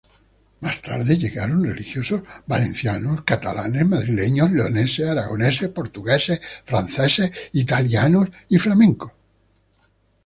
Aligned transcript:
Más 0.61 0.81
tarde 0.81 1.15
llegaron 1.15 1.63
religiosos 1.63 2.23
valencianos, 2.47 3.21
catalanes, 3.23 3.87
madrileños, 3.87 4.49
leoneses, 4.51 5.07
aragoneses, 5.07 5.69
portugueses, 5.69 6.41
franceses, 6.65 7.31
italianos 7.53 8.27
y 8.49 8.57
flamencos. 8.57 9.11